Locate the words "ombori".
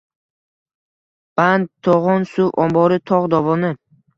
2.67-3.01